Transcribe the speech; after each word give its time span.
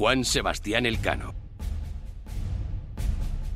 Juan 0.00 0.24
Sebastián 0.24 0.86
Elcano. 0.86 1.34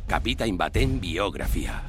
Kapitain 0.06 0.58
baten 0.58 1.00
biografia. 1.00 1.82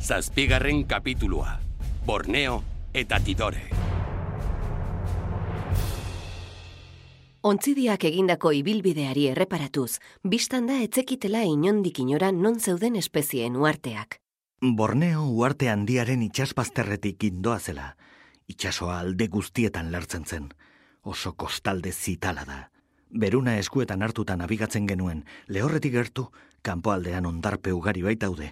Zazpigarren 0.00 0.84
kapitulua. 0.84 1.60
Borneo 2.06 2.64
eta 2.94 3.20
Tidore. 3.20 3.68
Ontzidiak 7.42 8.08
egindako 8.08 8.54
ibilbideari 8.62 9.26
erreparatuz, 9.34 9.98
biztan 10.24 10.72
da 10.72 10.80
etzekitela 10.80 11.44
inondik 11.44 12.00
inora 12.00 12.32
non 12.32 12.56
zeuden 12.60 12.96
espezieen 12.96 13.60
uarteak. 13.60 14.22
Borneo 14.62 15.28
uarte 15.28 15.68
handiaren 15.68 16.22
itxaspazterretik 16.22 17.28
indoa 17.28 17.58
zela. 17.60 17.98
Itxasoa 18.48 19.02
alde 19.04 19.28
guztietan 19.28 19.92
lartzen 19.92 20.24
zen. 20.24 20.48
Oso 21.06 21.36
kostalde 21.38 21.92
zitala 21.92 22.42
da. 22.44 22.70
Beruna 23.14 23.52
eskuetan 23.60 24.02
hartuta 24.02 24.34
nabigatzen 24.36 24.88
genuen, 24.90 25.20
lehorretik 25.46 25.92
gertu, 25.94 26.24
kanpoaldean 26.66 27.28
ondarpe 27.30 27.70
ugari 27.72 28.02
baitaude. 28.02 28.48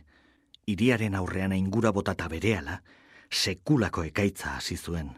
Iriaren 0.70 1.16
aurrean 1.18 1.52
ingura 1.52 1.90
botata 1.90 2.28
berehala, 2.30 2.76
sekulako 3.28 4.04
ekaitza 4.06 4.54
hasi 4.54 4.76
zuen. 4.76 5.10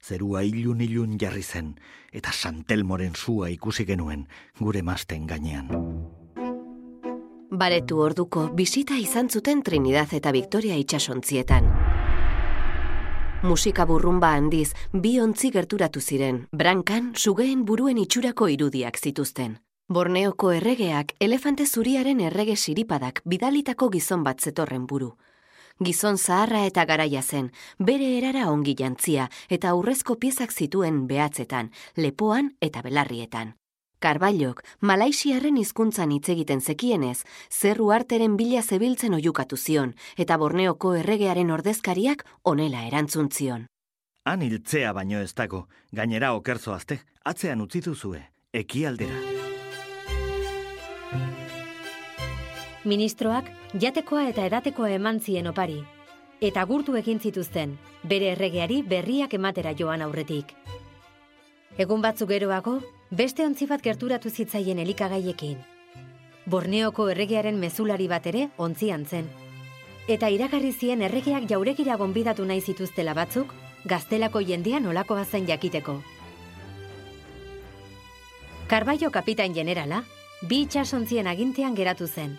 Zerua 0.00 0.40
ilun 0.48 0.80
ilun 0.80 1.18
jarri 1.20 1.42
zen, 1.42 1.74
eta 2.10 2.32
santelmoren 2.32 3.12
zua 3.14 3.50
ikusi 3.52 3.84
genuen 3.84 4.24
gure 4.58 4.82
masten 4.82 5.26
gainean. 5.28 5.68
Baretu 7.50 8.00
orduko 8.00 8.48
bisita 8.48 8.96
izan 8.96 9.28
zuten 9.28 9.62
Trinidad 9.62 10.16
eta 10.16 10.32
Victoria 10.32 10.80
itxasontzietan. 10.80 11.68
Musika 13.42 13.84
burrumba 13.86 14.32
handiz, 14.34 14.72
bi 14.92 15.20
ontzi 15.22 15.52
gerturatu 15.54 16.00
ziren, 16.02 16.40
brankan 16.50 17.12
sugeen 17.14 17.60
buruen 17.64 18.00
itxurako 18.02 18.48
irudiak 18.50 18.98
zituzten. 18.98 19.52
Borneoko 19.88 20.50
erregeak 20.50 21.14
elefante 21.22 21.66
zuriaren 21.66 22.18
errege 22.20 22.56
siripadak 22.56 23.22
bidalitako 23.24 23.90
gizon 23.94 24.24
bat 24.26 24.42
zetorren 24.42 24.88
buru. 24.90 25.12
Gizon 25.78 26.18
zaharra 26.18 26.64
eta 26.66 26.84
garaia 26.84 27.22
zen, 27.22 27.52
bere 27.78 28.10
erara 28.18 28.50
ongi 28.50 28.74
jantzia 28.74 29.28
eta 29.48 29.70
aurrezko 29.70 30.18
piezak 30.18 30.50
zituen 30.50 31.06
behatzetan, 31.06 31.70
lepoan 31.94 32.56
eta 32.60 32.82
belarrietan. 32.82 33.54
Karbailok, 33.98 34.62
Malaisiarren 34.80 35.56
hizkuntzan 35.58 36.12
hitz 36.14 36.28
egiten 36.30 36.60
zekienez, 36.60 37.24
zerru 37.50 37.90
arteren 37.90 38.36
bila 38.38 38.62
zebiltzen 38.62 39.14
oiukatu 39.16 39.56
zion, 39.56 39.94
eta 40.16 40.36
Borneoko 40.38 40.92
erregearen 40.94 41.50
ordezkariak 41.50 42.22
onela 42.44 42.84
erantzun 42.86 43.30
zion. 43.32 43.66
Han 44.24 44.42
hiltzea 44.42 44.92
baino 44.92 45.18
ez 45.18 45.34
dago, 45.34 45.66
gainera 45.90 46.34
okerzo 46.36 46.74
azte, 46.74 47.00
atzean 47.24 47.60
utzi 47.64 47.80
duzue, 47.80 48.22
ekialdera. 48.52 49.18
Ministroak 52.84 53.50
jatekoa 53.74 54.28
eta 54.28 54.44
edatekoa 54.46 54.92
eman 54.94 55.18
zien 55.20 55.48
opari, 55.50 55.80
eta 56.40 56.62
gurtu 56.70 56.94
egin 57.00 57.18
zituzten, 57.18 57.74
bere 58.04 58.30
erregeari 58.36 58.82
berriak 58.82 59.34
ematera 59.34 59.74
joan 59.74 60.06
aurretik. 60.06 60.54
Egun 61.78 62.02
batzuk 62.02 62.30
geroago, 62.30 62.78
beste 63.10 63.44
ontzi 63.46 63.66
bat 63.66 63.82
gerturatu 63.82 64.30
zitzaien 64.30 64.78
elikagaiekin. 64.78 65.56
Borneoko 66.46 67.08
erregearen 67.08 67.58
mezulari 67.58 68.08
bat 68.08 68.26
ere 68.26 68.48
ontzian 68.58 69.06
zen. 69.06 69.28
Eta 70.08 70.28
iragarri 70.28 70.72
zien 70.72 71.02
erregeak 71.02 71.48
jauregira 71.48 71.96
gonbidatu 71.96 72.44
nahi 72.44 72.60
zituztela 72.60 73.14
batzuk, 73.14 73.52
gaztelako 73.84 74.40
jendean 74.40 74.86
olakoa 74.86 75.24
zen 75.24 75.46
jakiteko. 75.46 76.02
Karbaio 78.68 79.10
kapitain 79.10 79.54
generala, 79.54 80.02
bi 80.48 80.62
itxasontzien 80.66 81.26
agintean 81.26 81.74
geratu 81.74 82.06
zen. 82.06 82.38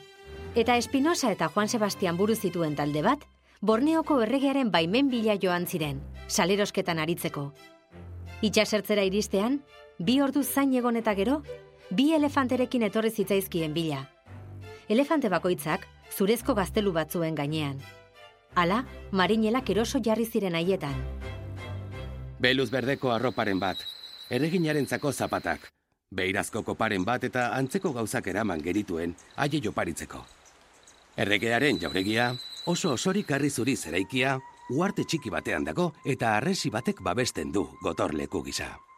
Eta 0.56 0.78
Espinosa 0.78 1.32
eta 1.32 1.50
Juan 1.50 1.70
Sebastian 1.70 2.18
buru 2.18 2.36
zituen 2.36 2.76
talde 2.76 3.02
bat, 3.02 3.26
Borneoko 3.62 4.22
erregearen 4.22 4.72
baimen 4.72 5.10
bila 5.10 5.36
joan 5.36 5.66
ziren, 5.68 6.00
salerosketan 6.28 7.00
aritzeko. 7.00 7.52
Itxasertzera 8.42 9.04
iristean, 9.04 9.60
bi 10.00 10.22
ordu 10.22 10.44
zain 10.44 10.74
egon 10.74 10.96
eta 10.96 11.14
gero, 11.14 11.42
bi 11.92 12.14
elefanterekin 12.16 12.84
etorri 12.88 13.12
zitzaizkien 13.12 13.74
bila. 13.74 14.06
Elefante 14.90 15.30
bakoitzak, 15.30 15.86
zurezko 16.16 16.56
gaztelu 16.56 16.94
batzuen 16.96 17.36
gainean. 17.36 17.80
Hala, 18.56 18.84
marinelak 19.12 19.70
eroso 19.70 20.00
jarri 20.04 20.26
ziren 20.26 20.56
haietan. 20.56 20.96
Beluz 22.40 22.70
berdeko 22.72 23.12
arroparen 23.12 23.60
bat, 23.60 23.78
erreginaren 24.30 24.88
zapatak, 24.88 25.70
beirazko 26.12 26.64
koparen 26.64 27.06
bat 27.06 27.24
eta 27.24 27.54
antzeko 27.56 27.94
gauzak 27.94 28.28
eraman 28.28 28.62
gerituen 28.62 29.16
aie 29.36 29.62
joparitzeko. 29.62 30.26
Erregearen 31.18 31.80
jauregia, 31.80 32.34
oso 32.66 32.94
osorik 32.94 33.32
harri 33.32 33.50
zuri 33.50 33.76
zeraikia, 33.76 34.40
uarte 34.72 35.04
txiki 35.04 35.30
batean 35.30 35.66
dago 35.66 35.94
eta 36.06 36.38
arresi 36.38 36.70
batek 36.70 37.02
babesten 37.02 37.52
du 37.52 37.68
gotorleku 37.84 38.44
gisa. 38.44 38.89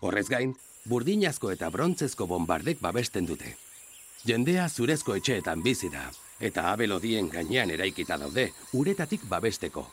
Horrez 0.00 0.28
gain, 0.30 0.54
burdinazko 0.86 1.50
eta 1.50 1.70
brontzezko 1.74 2.26
bombardek 2.26 2.80
babesten 2.80 3.26
dute. 3.26 3.54
Jendea 4.26 4.68
zurezko 4.68 5.14
etxeetan 5.18 5.62
bizi 5.62 5.90
da, 5.90 6.08
eta 6.40 6.68
abelodien 6.72 7.28
gainean 7.32 7.70
eraikita 7.70 8.18
daude, 8.18 8.48
uretatik 8.74 9.24
babesteko. 9.30 9.86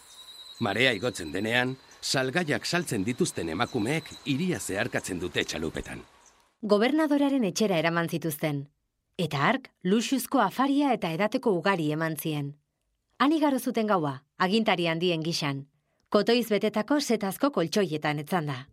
Marea 0.59 0.93
igotzen 0.95 1.31
denean, 1.33 1.75
salgaiak 2.01 2.65
saltzen 2.65 3.03
dituzten 3.03 3.49
emakumeek 3.49 4.11
iria 4.25 4.59
zeharkatzen 4.59 5.19
dute 5.19 5.43
txalupetan. 5.43 6.01
Gobernadoraren 6.61 7.43
etxera 7.43 7.77
eraman 7.81 8.09
zituzten, 8.09 8.65
eta 9.17 9.41
ark 9.49 9.69
luxuzko 9.83 10.39
afaria 10.41 10.93
eta 10.93 11.11
edateko 11.11 11.51
ugari 11.57 11.91
eman 11.91 12.15
zien. 12.17 12.53
Igaro 13.35 13.59
zuten 13.59 13.87
gaua, 13.87 14.21
agintari 14.37 14.87
handien 14.87 15.23
gixan. 15.23 15.65
Kotoiz 16.09 16.47
betetako 16.49 16.99
setazko 16.99 17.49
koltsoietan 17.51 18.19
etzan 18.19 18.45
da. 18.45 18.65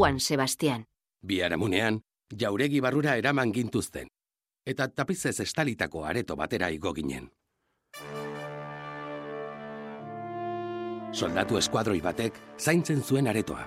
Juan 0.00 0.18
Sebastián. 0.18 0.86
Biaramunean, 1.20 2.00
jauregi 2.32 2.78
barrura 2.80 3.18
eraman 3.20 3.50
gintuzten, 3.52 4.06
eta 4.64 4.86
tapizez 4.88 5.34
estalitako 5.44 6.06
areto 6.08 6.36
batera 6.40 6.70
igo 6.72 6.94
ginen. 6.96 7.26
Soldatu 11.12 11.60
eskuadroi 11.60 12.00
batek 12.00 12.40
zaintzen 12.56 13.02
zuen 13.02 13.28
aretoa. 13.28 13.66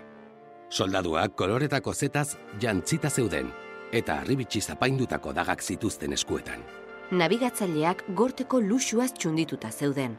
Soldaduak 0.72 1.36
koloretako 1.38 1.94
zetaz 1.94 2.40
jantzita 2.60 3.12
zeuden, 3.14 3.54
eta 3.92 4.18
arribitsi 4.24 4.62
zapaindutako 4.62 5.36
dagak 5.38 5.62
zituzten 5.62 6.18
eskuetan. 6.18 6.66
Nabigatzaileak 7.12 8.08
gorteko 8.18 8.60
luxuaz 8.60 9.12
txundituta 9.14 9.70
zeuden. 9.70 10.18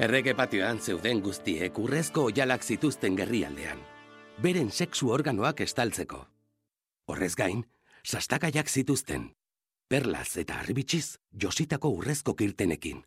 Errege 0.00 0.32
patioan 0.34 0.78
zeuden 0.80 1.20
guztiek 1.20 1.78
urrezko 1.78 2.22
oialak 2.30 2.62
zituzten 2.64 3.16
gerrialdean. 3.16 3.80
Beren 4.40 4.70
sexu 4.70 5.10
organoak 5.12 5.60
estaltzeko. 5.60 6.22
Horrez 7.12 7.34
gain, 7.36 7.60
sastakaiak 8.02 8.70
zituzten. 8.70 9.28
Perlaz 9.88 10.38
eta 10.40 10.56
arribitsiz 10.60 11.18
jositako 11.42 11.90
urrezko 11.98 12.34
kirtenekin. 12.34 13.04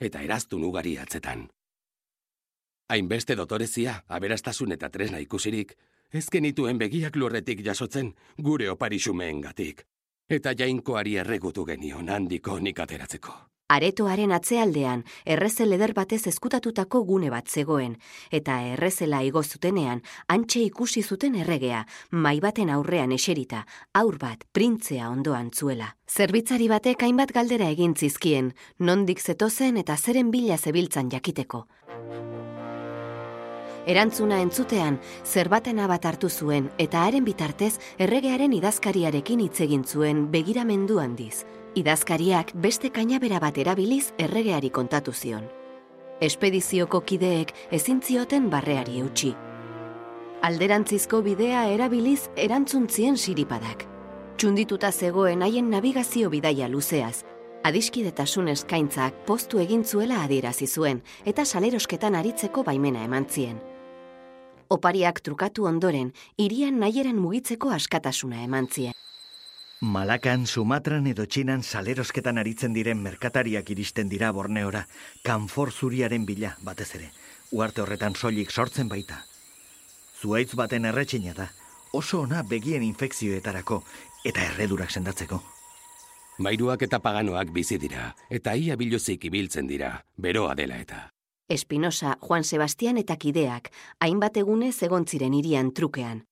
Eta 0.00 0.20
eraztun 0.26 0.64
ugari 0.64 0.96
atzetan. 0.98 1.46
Hainbeste 2.90 3.36
dotorezia, 3.36 4.02
aberastasun 4.08 4.72
eta 4.72 4.90
tresna 4.90 5.22
ikusirik, 5.22 5.76
ezkenituen 6.12 6.78
begiak 6.78 7.16
lurretik 7.16 7.62
jasotzen 7.64 8.12
gure 8.42 8.70
oparixumeen 8.70 9.40
gatik. 9.40 9.86
Eta 10.28 10.52
jainkoari 10.58 11.16
erregutu 11.22 11.64
genion 11.64 12.08
handiko 12.08 12.58
nik 12.58 12.80
ateratzeko. 12.80 13.53
Aretoaren 13.72 14.28
atzealdean, 14.36 15.06
errezel 15.24 15.72
eder 15.72 15.94
batez 15.96 16.26
eskutatutako 16.28 17.00
gune 17.08 17.30
bat 17.32 17.48
zegoen, 17.48 17.94
eta 18.30 18.58
errezela 18.74 19.22
igo 19.24 19.40
zutenean, 19.42 20.02
antxe 20.28 20.60
ikusi 20.66 21.00
zuten 21.02 21.38
erregea, 21.40 21.86
mai 22.10 22.40
baten 22.44 22.68
aurrean 22.68 23.14
eserita, 23.16 23.62
aur 23.94 24.18
bat, 24.20 24.44
printzea 24.52 25.08
ondoan 25.08 25.48
zuela. 25.48 25.94
Zerbitzari 26.04 26.68
batek 26.68 27.06
hainbat 27.08 27.32
galdera 27.32 27.70
egin 27.72 27.96
zizkien, 27.96 28.52
nondik 28.78 29.24
zetozen 29.24 29.80
eta 29.80 29.96
zeren 29.96 30.30
bila 30.30 30.58
zebiltzan 30.58 31.08
jakiteko. 31.16 31.64
Erantzuna 33.88 34.42
entzutean, 34.44 35.00
zerbatena 35.24 35.88
bat 35.88 36.04
hartu 36.04 36.28
zuen 36.28 36.68
eta 36.76 37.02
haren 37.08 37.24
bitartez 37.24 37.78
erregearen 37.96 38.52
idazkariarekin 38.52 39.40
hitz 39.40 39.60
egin 39.64 39.84
zuen 39.84 40.26
begiramendu 40.32 41.00
handiz. 41.00 41.46
Idazkariak 41.74 42.52
beste 42.54 42.86
kainabera 42.94 43.40
bat 43.42 43.56
erabiliz 43.58 44.12
erregeari 44.22 44.68
kontatu 44.70 45.10
zion. 45.12 45.48
Espedizioko 46.22 47.00
kideek 47.02 47.50
ezin 47.74 47.98
zioten 47.98 48.46
barreari 48.50 49.00
eutxi. 49.00 49.32
Alderantzizko 50.46 51.18
bidea 51.26 51.64
erabiliz 51.74 52.28
erantzuntzien 52.38 53.18
siripadak. 53.18 53.82
Txundituta 54.38 54.92
zegoen 54.92 55.42
haien 55.42 55.66
navigazio 55.70 56.30
bidaia 56.30 56.68
luzeaz, 56.70 57.24
adiskidetasun 57.66 58.52
eskaintzak 58.54 59.24
postu 59.26 59.58
egin 59.58 59.82
zuela 59.84 60.22
adierazi 60.22 60.68
zuen 60.68 61.02
eta 61.26 61.44
salerosketan 61.44 62.14
aritzeko 62.14 62.62
baimena 62.62 63.02
eman 63.02 63.26
zien. 63.26 63.58
Opariak 64.70 65.24
trukatu 65.26 65.66
ondoren, 65.66 66.12
irian 66.38 66.78
nahieran 66.78 67.18
mugitzeko 67.18 67.74
askatasuna 67.74 68.44
eman 68.46 68.70
zien. 68.70 68.94
Malakan, 69.84 70.46
Sumatran 70.46 71.04
edo 71.10 71.26
Txinan 71.28 71.60
salerosketan 71.62 72.38
aritzen 72.40 72.72
diren 72.72 73.02
merkatariak 73.04 73.68
iristen 73.74 74.08
dira 74.08 74.30
Borneora, 74.32 74.86
kanfor 75.22 75.72
zuriaren 75.72 76.24
bila, 76.24 76.54
batez 76.64 76.88
ere. 76.96 77.10
Uarte 77.52 77.82
horretan 77.84 78.16
soilik 78.16 78.50
sortzen 78.50 78.88
baita. 78.88 79.20
Zuaitz 80.20 80.56
baten 80.56 80.88
erretxina 80.88 81.36
da, 81.36 81.50
oso 81.92 82.22
ona 82.24 82.42
begien 82.48 82.82
infekzioetarako 82.82 83.82
eta 84.24 84.46
erredurak 84.54 84.90
sendatzeko. 84.90 85.42
Mairuak 86.38 86.88
eta 86.88 86.98
paganoak 87.04 87.52
bizi 87.52 87.76
dira, 87.78 88.14
eta 88.30 88.56
ia 88.56 88.80
biluzik 88.80 89.28
ibiltzen 89.28 89.68
dira, 89.68 89.98
beroa 90.16 90.54
dela 90.56 90.80
eta. 90.80 91.10
Espinosa, 91.46 92.16
Juan 92.24 92.44
Sebastian 92.44 92.96
eta 92.96 93.20
kideak, 93.20 93.68
hainbat 94.00 94.40
egunez 94.40 94.78
egontziren 94.82 95.34
irian 95.34 95.74
trukean. 95.76 96.24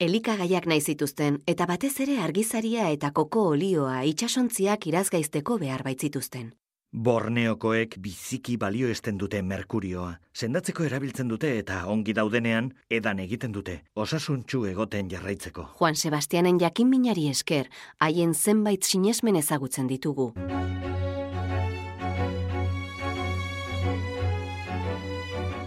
Elikagaiak 0.00 0.64
nahi 0.64 0.80
zituzten 0.80 1.34
eta 1.52 1.66
batez 1.68 1.92
ere 2.00 2.14
argizaria 2.24 2.86
eta 2.88 3.10
koko 3.12 3.42
olioa 3.50 3.98
itsasontziak 4.08 4.86
irazgaizteko 4.88 5.58
behar 5.60 5.84
baitzituzten. 5.84 6.46
Borneokoek 6.90 7.98
biziki 8.00 8.56
balio 8.56 8.88
esten 8.88 9.18
dute 9.20 9.42
merkurioa. 9.42 10.14
Sendatzeko 10.32 10.88
erabiltzen 10.88 11.28
dute 11.28 11.52
eta 11.58 11.82
ongi 11.92 12.16
daudenean 12.16 12.72
edan 12.88 13.20
egiten 13.26 13.52
dute. 13.52 13.76
Osasuntxu 13.94 14.64
egoten 14.72 15.12
jarraitzeko. 15.12 15.68
Juan 15.76 16.00
Sebastianen 16.00 16.58
jakin 16.64 16.88
minari 16.88 17.28
esker, 17.28 17.68
haien 18.00 18.32
zenbait 18.34 18.82
sinesmen 18.82 19.36
ezagutzen 19.36 19.86
ditugu. 19.86 20.32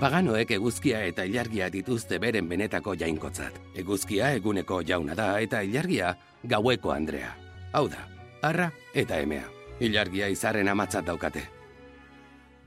Paganoek 0.04 0.50
eguzkia 0.52 0.98
eta 1.08 1.24
ilargia 1.24 1.70
dituzte 1.72 2.18
beren 2.20 2.50
benetako 2.52 2.92
jainkotzat. 3.00 3.56
Eguzkia 3.80 4.34
eguneko 4.36 4.82
jauna 4.84 5.14
da 5.16 5.28
eta 5.40 5.62
ilargia 5.64 6.10
gaueko 6.44 6.92
Andrea. 6.92 7.30
Hau 7.72 7.86
da, 7.88 8.02
arra 8.44 8.66
eta 8.94 9.22
emea. 9.24 9.46
Ilargia 9.80 10.28
izarren 10.28 10.68
amatzat 10.68 11.06
daukate. 11.08 11.44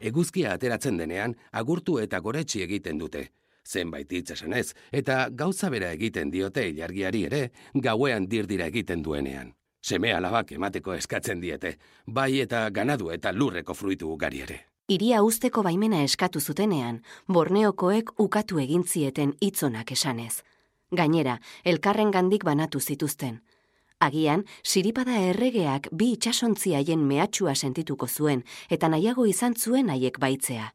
Eguzkia 0.00 0.54
ateratzen 0.56 0.96
denean, 0.96 1.34
agurtu 1.52 1.98
eta 2.00 2.22
goretsi 2.24 2.62
egiten 2.64 2.96
dute. 3.04 3.26
Zenbait 3.68 4.12
hitz 4.16 4.30
esanez, 4.32 4.70
eta 4.90 5.26
gauza 5.28 5.68
bera 5.68 5.90
egiten 5.92 6.32
diote 6.32 6.64
ilargiari 6.70 7.26
ere, 7.28 7.42
gauean 7.74 8.30
dirdira 8.30 8.70
egiten 8.72 9.04
duenean. 9.04 9.52
Seme 9.84 10.14
alabak 10.16 10.56
emateko 10.56 10.96
eskatzen 10.96 11.44
diete, 11.44 11.74
bai 12.06 12.40
eta 12.40 12.64
ganadu 12.70 13.12
eta 13.12 13.34
lurreko 13.36 13.76
fruitu 13.76 14.08
ugari 14.14 14.40
ere. 14.48 14.58
Iria 14.86 15.18
usteko 15.26 15.64
baimena 15.66 15.98
eskatu 16.06 16.38
zutenean, 16.38 17.00
Borneokoek 17.26 18.12
ukatu 18.22 18.60
egin 18.62 18.84
zieten 18.86 19.32
hitzonak 19.42 19.90
esanez. 19.90 20.44
Gainera, 20.94 21.40
elkarren 21.64 22.12
gandik 22.14 22.44
banatu 22.46 22.78
zituzten. 22.78 23.40
Agian, 23.98 24.44
siripada 24.62 25.16
erregeak 25.32 25.88
bi 25.90 26.12
itxasontzia 26.14 26.78
haien 26.78 27.02
mehatxua 27.02 27.56
sentituko 27.56 28.06
zuen, 28.06 28.44
eta 28.70 28.86
nahiago 28.86 29.26
izan 29.26 29.58
zuen 29.58 29.90
haiek 29.90 30.20
baitzea. 30.22 30.70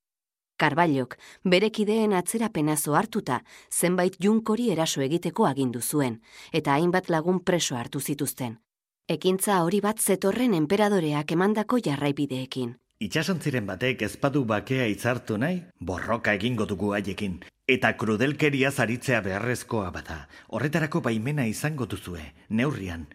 Karbailok, 0.59 1.15
berekideen 1.47 2.11
atzerapenazo 2.11 2.99
hartuta, 2.99 3.39
zenbait 3.71 4.19
junkori 4.19 4.69
eraso 4.75 5.01
egiteko 5.07 5.47
agindu 5.47 5.79
zuen, 5.79 6.19
eta 6.51 6.75
hainbat 6.75 7.07
lagun 7.09 7.39
preso 7.39 7.79
hartu 7.79 8.03
zituzten. 8.03 8.59
Ekintza 9.07 9.63
hori 9.63 9.79
bat 9.79 10.03
zetorren 10.03 10.53
enperadoreak 10.53 11.31
emandako 11.31 11.79
jarraibideekin. 11.79 12.75
Itxasontziren 13.01 13.65
batek 13.65 14.03
ezpadu 14.05 14.43
bakea 14.45 14.83
itzartu 14.91 15.39
nahi, 15.41 15.55
borroka 15.89 16.35
egingo 16.37 16.67
dugu 16.69 16.91
haiekin. 16.93 17.39
Eta 17.75 17.95
krudelkeria 17.97 18.69
zaritzea 18.69 19.23
beharrezkoa 19.25 19.89
bada. 19.95 20.19
Horretarako 20.53 21.01
baimena 21.09 21.47
izango 21.49 21.89
duzue, 21.95 22.21
neurrian, 22.61 23.07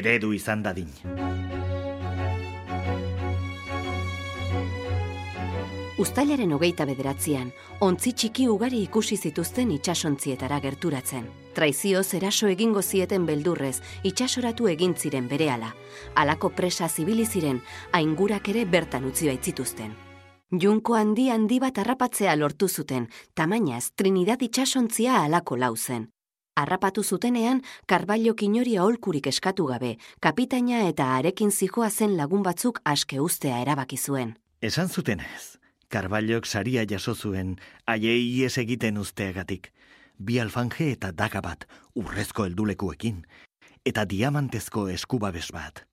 eredu 0.00 0.32
izan 0.32 0.64
dadin. 0.64 0.88
Uztailaren 5.96 6.50
hogeita 6.52 6.84
bederatzean, 6.84 7.54
ontzi 7.80 8.10
txiki 8.12 8.44
ugari 8.52 8.82
ikusi 8.84 9.16
zituzten 9.16 9.70
itsasontzietara 9.72 10.58
gerturatzen. 10.60 11.24
Traizioz 11.56 12.10
eraso 12.18 12.50
egingo 12.52 12.82
zieten 12.82 13.24
beldurrez, 13.24 13.78
itsasoratu 14.04 14.68
egin 14.68 14.92
ziren 14.94 15.24
berehala. 15.30 15.70
Halako 16.14 16.50
presa 16.58 16.90
zibili 16.90 17.24
ziren, 17.24 17.62
aingurak 17.96 18.52
ere 18.52 18.66
bertan 18.66 19.08
utzi 19.08 19.30
baitzituzten. 19.32 19.96
Junko 20.52 21.00
handi 21.00 21.30
handi 21.32 21.62
bat 21.64 21.80
harrapatzea 21.80 22.36
lortu 22.36 22.68
zuten, 22.68 23.08
tamainaz 23.34 23.94
Trinidad 23.96 24.44
itsasontzia 24.44 25.22
halako 25.22 25.56
lau 25.56 25.74
zen. 25.76 26.10
Harrapatu 26.56 27.02
zutenean, 27.04 27.62
Karbailo 27.86 28.34
kinori 28.34 28.76
aholkurik 28.76 29.26
eskatu 29.32 29.64
gabe, 29.72 29.96
kapitaina 30.20 30.86
eta 30.90 31.14
arekin 31.16 31.50
zijoa 31.50 31.88
zen 31.90 32.18
lagun 32.20 32.44
batzuk 32.44 32.80
aske 32.84 33.20
ustea 33.20 33.62
erabaki 33.64 33.96
zuen. 33.96 34.36
Esan 34.60 34.88
zutenez, 34.88 35.55
Karbailok 35.88 36.46
saria 36.46 36.84
jaso 36.88 37.14
zuen 37.14 37.56
haiei 37.86 38.22
ies 38.40 38.56
egiten 38.58 38.98
usteagatik. 38.98 39.72
Bi 40.18 40.38
alfanje 40.40 40.90
eta 40.92 41.12
daga 41.12 41.40
bat 41.40 41.66
urrezko 41.94 42.44
heldulekuekin 42.44 43.20
eta 43.86 44.04
diamantezko 44.04 44.88
eskubabes 44.90 45.52
bat. 45.54 45.84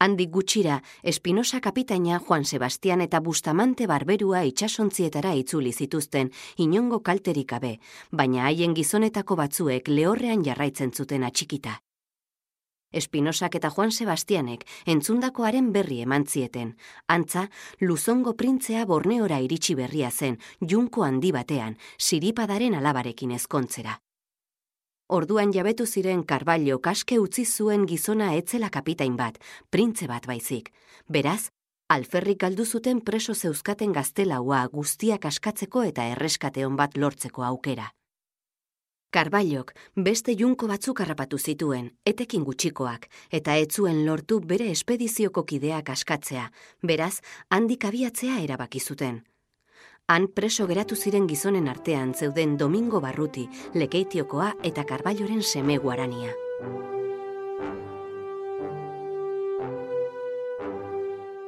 Handik 0.00 0.28
gutxira, 0.28 0.82
Espinosa 1.02 1.60
kapitaina 1.64 2.18
Juan 2.20 2.44
Sebastian 2.44 3.00
eta 3.00 3.20
Bustamante 3.24 3.86
barberua 3.88 4.42
itsasontzietara 4.44 5.32
itzuli 5.32 5.72
zituzten 5.72 6.30
inongo 6.60 7.00
kalterik 7.00 7.48
gabe, 7.54 7.78
baina 8.12 8.44
haien 8.44 8.76
gizonetako 8.76 9.40
batzuek 9.40 9.88
lehorrean 9.88 10.44
jarraitzen 10.44 10.92
zuten 10.92 11.24
atxikita. 11.24 11.78
Espinosak 12.92 13.56
eta 13.58 13.70
Juan 13.70 13.90
Sebastianek 13.92 14.64
entzundakoaren 14.86 15.72
berri 15.72 16.00
eman 16.02 16.24
zieten. 16.26 16.76
Antza, 17.08 17.48
Luzongo 17.80 18.34
printzea 18.34 18.86
Borneora 18.86 19.40
iritsi 19.40 19.74
berria 19.74 20.10
zen, 20.10 20.38
junko 20.60 21.04
handi 21.04 21.32
batean, 21.32 21.76
siripadaren 21.98 22.74
alabarekin 22.74 23.32
ezkontzera. 23.32 24.00
Orduan 25.08 25.52
jabetu 25.54 25.86
ziren 25.86 26.24
Karbailo 26.24 26.80
kaske 26.82 27.18
utzi 27.22 27.44
zuen 27.44 27.84
gizona 27.86 28.32
etzela 28.34 28.70
kapitain 28.70 29.16
bat, 29.16 29.36
printze 29.70 30.08
bat 30.10 30.26
baizik. 30.26 30.72
Beraz, 31.08 31.50
alferrik 31.88 32.40
galdu 32.40 32.64
zuten 32.66 33.00
preso 33.00 33.34
zeuzkaten 33.34 33.92
gaztelaua 33.92 34.64
guztiak 34.72 35.28
askatzeko 35.30 35.84
eta 35.92 36.08
erreskateon 36.16 36.74
bat 36.76 36.96
lortzeko 36.98 37.46
aukera. 37.46 37.92
Karbailok 39.16 39.70
beste 39.96 40.34
junko 40.36 40.66
batzuk 40.68 40.98
harrapatu 41.00 41.38
zituen, 41.40 41.86
etekin 42.10 42.42
gutxikoak, 42.44 43.06
eta 43.38 43.54
etzuen 43.56 44.02
lortu 44.04 44.42
bere 44.50 44.66
espedizioko 44.68 45.46
kideak 45.48 45.88
askatzea, 45.94 46.50
beraz, 46.84 47.14
handik 47.48 47.86
abiatzea 47.88 48.42
erabaki 48.44 48.82
zuten. 48.84 49.22
Han 50.12 50.28
preso 50.28 50.66
geratu 50.68 51.00
ziren 51.00 51.30
gizonen 51.32 51.72
artean 51.72 52.12
zeuden 52.12 52.58
Domingo 52.60 53.00
Barruti, 53.00 53.48
Lekeitiokoa 53.74 54.52
eta 54.62 54.84
Karbailoren 54.84 55.40
seme 55.42 55.78
guarania. 55.78 56.36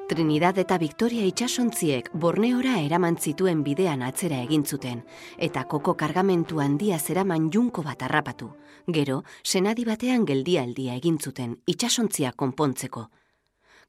Trinidad 0.09 0.57
eta 0.57 0.79
Victoria 0.81 1.27
itsasontziek 1.29 2.07
Borneora 2.17 2.79
eraman 2.81 3.19
zituen 3.21 3.59
bidean 3.61 4.01
atzera 4.07 4.39
egin 4.41 4.63
zuten 4.65 5.03
eta 5.47 5.67
koko 5.69 5.93
kargamentu 6.01 6.63
handia 6.65 6.97
zeraman 6.99 7.51
junko 7.53 7.85
bat 7.85 8.07
harrapatu. 8.07 8.49
Gero, 8.89 9.19
senadi 9.45 9.85
batean 9.85 10.25
geldialdia 10.25 10.97
egin 10.97 11.19
zuten 11.21 11.59
itsasontzia 11.69 12.33
konpontzeko. 12.33 13.05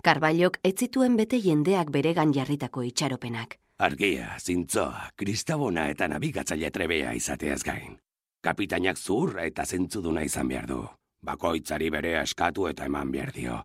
Karbailok 0.03 0.59
ez 0.61 0.75
zituen 0.75 1.15
bete 1.15 1.39
jendeak 1.39 1.87
beregan 1.95 2.35
jarritako 2.35 2.83
itxaropenak. 2.91 3.55
Argia, 3.79 4.35
zintzoa, 4.43 5.07
kristabona 5.15 5.87
eta 5.87 6.11
nabigatzaile 6.11 6.69
trebea 6.69 7.15
izateaz 7.15 7.63
gain. 7.63 7.95
Kapitainak 8.43 8.99
zurra 8.99 9.47
eta 9.47 9.63
zentzuduna 9.63 10.27
izan 10.27 10.51
behar 10.51 10.67
du. 10.67 10.83
Bakoitzari 11.23 11.89
bere 11.89 12.17
eskatu 12.19 12.67
eta 12.67 12.91
eman 12.91 13.11
behar 13.11 13.31
dio. 13.31 13.63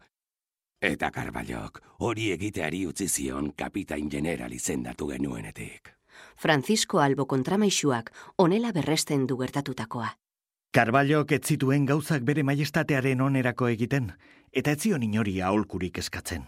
Eta 0.84 1.08
Karbailok, 1.08 1.78
hori 2.04 2.26
egiteari 2.34 2.82
utzi 2.84 3.06
zion 3.08 3.46
kapitain 3.56 4.10
general 4.12 4.52
izendatu 4.52 5.06
genuenetik. 5.08 5.88
Francisco 6.36 7.00
Albo 7.00 7.24
kontramaixuak 7.24 8.10
onela 8.36 8.72
berresten 8.76 9.24
du 9.26 9.38
gertatutakoa. 9.40 10.10
Karbailok 10.76 11.32
ez 11.32 11.40
zituen 11.46 11.86
gauzak 11.88 12.26
bere 12.28 12.44
maiestatearen 12.44 13.22
onerako 13.24 13.70
egiten, 13.72 14.10
eta 14.52 14.74
ez 14.76 14.82
zion 14.82 15.02
inori 15.08 15.40
aholkurik 15.40 16.02
eskatzen. 16.04 16.44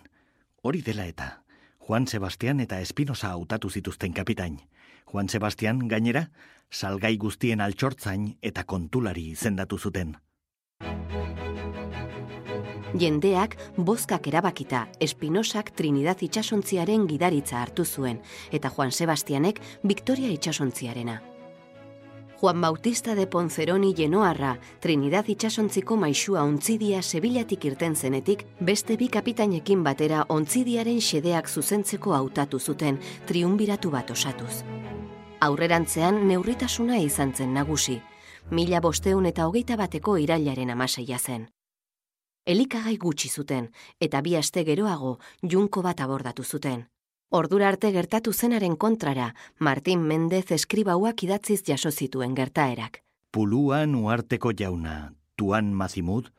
Hori 0.62 0.83
dela 0.83 1.07
eta, 1.09 1.31
Juan 1.88 2.07
Sebastian 2.07 2.61
eta 2.61 2.81
Espinosa 2.85 3.31
hautatu 3.33 3.71
zituzten 3.71 4.12
kapitain. 4.12 4.61
Juan 5.07 5.31
Sebastian, 5.33 5.87
gainera, 5.88 6.26
salgai 6.71 7.16
guztien 7.16 7.64
altxortzain 7.64 8.35
eta 8.43 8.64
kontulari 8.64 9.31
izendatu 9.31 9.78
zuten. 9.78 10.16
Jendeak 12.95 13.57
bozkak 13.76 14.28
erabakita 14.31 14.87
Espinosak 15.00 15.73
Trinidad 15.75 16.23
itsasontziaren 16.23 17.07
gidaritza 17.11 17.61
hartu 17.62 17.85
zuen 17.85 18.21
eta 18.52 18.71
Juan 18.71 18.93
Sebastianek 18.93 19.61
Victoria 19.83 20.31
itsasontziarena. 20.31 21.23
Juan 22.38 22.61
Bautista 22.61 23.14
de 23.14 23.26
Ponzeroni 23.26 23.95
Genoarra, 23.95 24.59
Trinidad 24.81 25.26
itxasontziko 25.26 25.97
maixua 25.97 26.43
ontzidia 26.45 27.00
Sebilatik 27.02 27.64
irten 27.64 27.97
zenetik, 27.97 28.45
beste 28.61 28.97
bi 28.97 29.09
kapitainekin 29.09 29.83
batera 29.83 30.26
ontzidiaren 30.28 31.00
xedeak 31.00 31.49
zuzentzeko 31.49 32.12
hautatu 32.14 32.61
zuten, 32.61 33.00
triunbiratu 33.26 33.90
bat 33.90 34.11
osatuz. 34.11 34.62
Aurrerantzean 35.40 36.26
neurritasuna 36.28 37.00
izan 37.00 37.33
zen 37.35 37.55
nagusi, 37.55 38.02
mila 38.50 38.81
bosteun 38.81 39.26
eta 39.26 39.49
hogeita 39.49 39.76
bateko 39.76 40.19
irailaren 40.21 40.71
amaseia 40.71 41.19
zen. 41.19 41.49
Elikagai 42.47 42.95
gutxi 43.03 43.29
zuten, 43.29 43.73
eta 43.99 44.21
bi 44.23 44.37
aste 44.38 44.62
geroago 44.62 45.17
junko 45.43 45.83
bat 45.83 45.99
abordatu 46.00 46.45
zuten. 46.45 46.85
Ordura 47.35 47.67
arte 47.67 47.91
gertatu 47.91 48.33
zenaren 48.33 48.76
kontrara, 48.76 49.33
Martin 49.59 50.05
Mendez 50.07 50.53
eskribauak 50.55 51.25
idatziz 51.26 51.65
jaso 51.67 51.91
zituen 51.91 52.37
gertaerak. 52.38 53.00
Puluan 53.35 53.97
uarteko 53.99 54.53
jauna, 54.55 55.12
tuan 55.35 55.73
mazimud, 55.75 56.31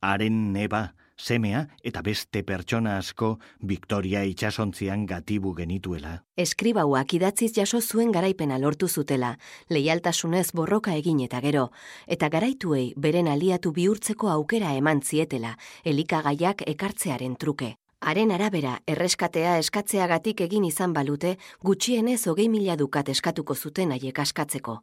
haren 0.00 0.38
neba, 0.54 0.94
semea 1.20 1.66
eta 1.84 2.02
beste 2.02 2.42
pertsona 2.42 2.96
asko 2.98 3.38
Victoria 3.60 4.22
itxasontzian 4.24 5.06
gatibu 5.06 5.54
genituela. 5.54 6.24
Eskribauak 6.36 7.14
idatziz 7.18 7.52
jaso 7.56 7.80
zuen 7.80 8.12
garaipena 8.12 8.58
lortu 8.58 8.88
zutela, 8.88 9.36
leialtasunez 9.68 10.50
borroka 10.54 10.94
egin 10.96 11.20
eta 11.26 11.40
gero, 11.44 11.68
eta 12.06 12.30
garaituei 12.32 12.92
beren 12.96 13.28
aliatu 13.28 13.72
bihurtzeko 13.76 14.30
aukera 14.32 14.72
eman 14.78 15.02
zietela, 15.02 15.56
elikagaiak 15.84 16.64
ekartzearen 16.66 17.36
truke. 17.36 17.74
Haren 18.00 18.30
arabera, 18.32 18.78
erreskatea 18.88 19.58
eskatzeagatik 19.60 20.38
egin 20.40 20.64
izan 20.64 20.94
balute, 20.96 21.34
gutxienez 21.60 22.22
hogei 22.30 22.46
mila 22.48 22.72
dukat 22.80 23.10
eskatuko 23.12 23.54
zuten 23.54 23.92
haiek 23.92 24.18
askatzeko. 24.22 24.78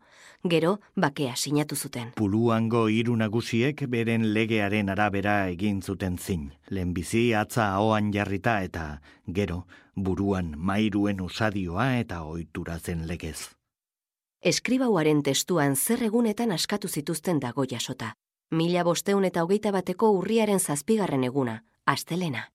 Gero, 0.45 0.75
bakea 0.95 1.33
sinatu 1.35 1.75
zuten. 1.75 2.11
Puluango 2.15 2.83
hiru 2.93 3.15
nagusiek 3.17 3.81
beren 3.89 4.27
legearen 4.35 4.89
arabera 4.93 5.47
egin 5.49 5.81
zuten 5.81 6.19
zin. 6.19 6.51
Lehenbizi 6.69 7.33
atza 7.33 7.71
ahoan 7.73 8.11
jarrita 8.13 8.59
eta, 8.61 9.01
gero, 9.25 9.63
buruan 9.95 10.53
mairuen 10.55 11.21
usadioa 11.21 11.97
eta 11.99 12.21
ohitura 12.21 12.77
zen 12.77 13.07
legez. 13.07 13.49
Eskribauaren 14.43 15.23
testuan 15.23 15.75
zer 15.75 16.03
egunetan 16.03 16.51
askatu 16.51 16.87
zituzten 16.87 17.39
dago 17.39 17.65
jasota. 17.65 18.13
Mila 18.51 18.83
bosteun 18.83 19.25
eta 19.25 19.41
hogeita 19.43 19.71
bateko 19.71 20.11
urriaren 20.19 20.59
zazpigarren 20.59 21.23
eguna, 21.23 21.63
astelena. 21.85 22.45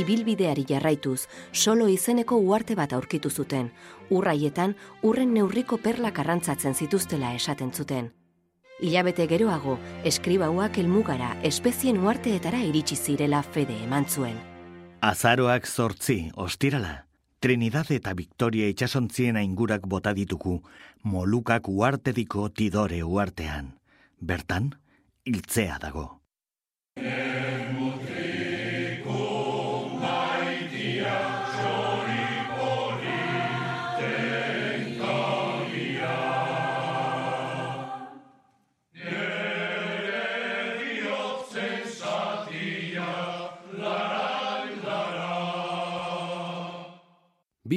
Ibilbideari 0.00 0.64
jarraituz, 0.68 1.26
solo 1.52 1.88
izeneko 1.88 2.36
uarte 2.36 2.74
bat 2.74 2.92
aurkitu 2.92 3.30
zuten, 3.30 3.70
urraietan 4.10 4.74
urren 5.02 5.34
neurriko 5.34 5.78
perlak 5.78 6.18
arrantzatzen 6.18 6.74
zituztela 6.74 7.34
esaten 7.34 7.72
zuten. 7.72 8.10
Ilabete 8.80 9.26
geroago, 9.28 9.76
eskribauak 10.08 10.78
elmugara 10.80 11.34
espezien 11.44 12.00
uarteetara 12.00 12.62
iritsi 12.64 12.96
zirela 12.96 13.42
fede 13.42 13.76
eman 13.84 14.08
zuen. 14.08 14.38
Azaroak 15.00 15.66
zortzi, 15.66 16.30
ostirala. 16.36 17.04
Trinidad 17.40 17.88
eta 17.92 18.12
Victoria 18.12 18.68
itxasontzien 18.68 19.36
aingurak 19.40 19.86
bota 19.88 20.12
dituku, 20.16 20.58
molukak 21.02 21.68
uartediko 21.72 22.48
tidore 22.52 23.00
uartean. 23.02 23.74
Bertan, 24.20 24.74
hiltzea 25.24 25.78
dago. 25.80 26.20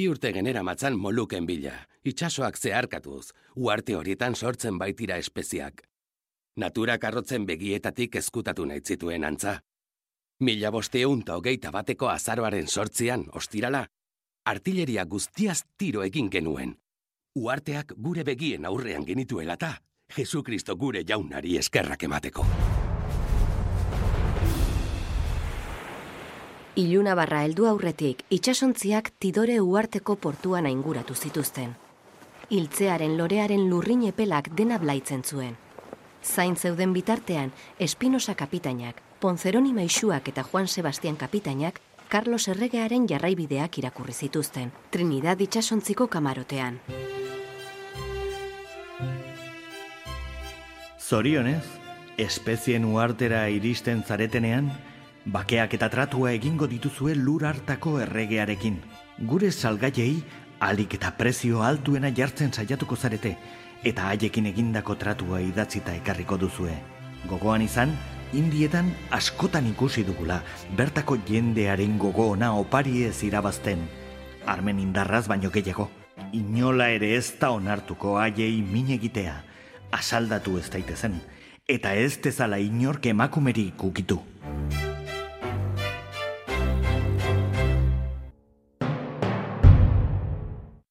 Urte 0.08 0.32
genera 0.32 0.62
matzan 0.62 0.96
moluken 0.98 1.46
bila, 1.46 1.74
itxasoak 2.04 2.58
zeharkatuz, 2.58 3.32
uarte 3.56 3.96
horietan 3.96 4.34
sortzen 4.34 4.78
baitira 4.78 5.16
espeziak. 5.16 5.82
Natura 6.56 6.98
karrotzen 6.98 7.46
begietatik 7.46 8.16
ezkutatu 8.16 8.66
nahi 8.66 8.80
zituen 8.84 9.24
antza. 9.24 9.60
Mila 10.40 10.70
bosteun 10.70 11.24
ta 11.24 11.36
hogeita 11.36 11.70
bateko 11.70 12.08
azaroaren 12.08 12.68
sortzian, 12.68 13.26
ostirala, 13.32 13.86
artilleria 14.44 15.04
guztiaz 15.04 15.62
tiro 15.78 16.02
egin 16.02 16.30
genuen. 16.30 16.76
Uarteak 17.34 17.94
gure 17.96 18.24
begien 18.24 18.64
aurrean 18.64 19.04
genituelata, 19.04 19.76
Jesukristo 20.16 20.76
gure 20.76 21.04
jaunari 21.08 21.56
eskerrak 21.58 22.02
emateko. 22.02 22.46
Iluna 26.74 27.12
barra 27.14 27.44
heldu 27.46 27.68
aurretik, 27.70 28.24
itxasontziak 28.34 29.12
tidore 29.22 29.60
uarteko 29.62 30.16
portuan 30.18 30.66
ainguratu 30.66 31.14
zituzten. 31.14 31.76
Hiltzearen 32.50 33.12
lorearen 33.16 33.68
lurrin 33.70 34.00
epelak 34.08 34.48
dena 34.58 34.80
blaitzen 34.82 35.22
zuen. 35.22 35.52
Zain 36.24 36.56
zeuden 36.56 36.92
bitartean, 36.92 37.52
Espinosa 37.78 38.34
kapitainak, 38.34 38.98
Ponzeroni 39.20 39.72
Maixuak 39.72 40.26
eta 40.28 40.42
Juan 40.42 40.66
Sebastian 40.66 41.14
kapitainak, 41.16 41.78
Carlos 42.08 42.48
Erregearen 42.48 43.06
jarraibideak 43.06 43.78
irakurri 43.78 44.12
zituzten, 44.12 44.72
Trinidad 44.90 45.38
itxasontziko 45.40 46.08
kamarotean. 46.08 46.80
Zorionez, 50.98 51.62
espezien 52.18 52.84
uartera 52.84 53.44
iristen 53.48 54.02
zaretenean, 54.02 54.72
Bakeak 55.24 55.72
eta 55.72 55.88
tratua 55.88 56.34
egingo 56.36 56.66
dituzue 56.68 57.14
lur 57.16 57.46
hartako 57.48 57.94
erregearekin. 58.04 58.74
Gure 59.24 59.48
salgaiei 59.50 60.18
alik 60.60 60.98
eta 60.98 61.14
prezio 61.16 61.62
altuena 61.64 62.10
jartzen 62.12 62.52
saiatuko 62.52 62.96
zarete, 62.96 63.32
eta 63.84 64.10
haiekin 64.10 64.50
egindako 64.52 64.98
tratua 65.00 65.40
idatzita 65.40 65.94
ekarriko 65.96 66.36
duzue. 66.36 66.74
Gogoan 67.30 67.64
izan, 67.64 67.94
indietan 68.36 68.92
askotan 69.10 69.66
ikusi 69.70 70.04
dugula, 70.04 70.42
bertako 70.76 71.16
jendearen 71.24 71.96
gogo 71.98 72.28
ona 72.34 72.52
opari 72.58 73.04
ez 73.08 73.22
irabazten. 73.24 73.88
Armen 74.44 74.78
indarraz 74.78 75.24
baino 75.26 75.50
gehiago. 75.50 75.88
Inola 76.36 76.90
ere 76.92 77.14
ez 77.16 77.32
da 77.40 77.50
onartuko 77.56 78.18
haiei 78.20 78.60
min 78.60 78.92
egitea, 78.92 79.40
asaldatu 79.90 80.58
ez 80.60 80.68
daitezen, 80.68 81.16
eta 81.66 81.94
ez 81.96 82.18
tezala 82.20 82.60
inork 82.60 83.06
emakumeri 83.06 83.70
kukitu. 83.76 84.20